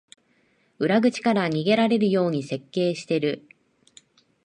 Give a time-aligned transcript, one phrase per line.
[0.79, 3.45] 裏口から逃げられるように設計してる